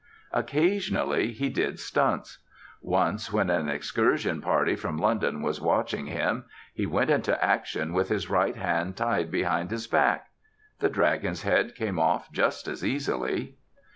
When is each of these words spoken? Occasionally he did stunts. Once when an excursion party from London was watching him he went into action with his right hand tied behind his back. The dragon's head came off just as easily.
Occasionally 0.31 1.31
he 1.31 1.47
did 1.49 1.77
stunts. 1.79 2.39
Once 2.81 3.31
when 3.31 3.51
an 3.51 3.69
excursion 3.69 4.41
party 4.41 4.75
from 4.75 4.97
London 4.97 5.43
was 5.43 5.61
watching 5.61 6.07
him 6.07 6.45
he 6.73 6.87
went 6.87 7.11
into 7.11 7.39
action 7.45 7.93
with 7.93 8.09
his 8.09 8.27
right 8.27 8.55
hand 8.55 8.97
tied 8.97 9.29
behind 9.29 9.69
his 9.69 9.85
back. 9.85 10.31
The 10.79 10.89
dragon's 10.89 11.43
head 11.43 11.75
came 11.75 11.99
off 11.99 12.31
just 12.31 12.67
as 12.67 12.83
easily. 12.83 13.57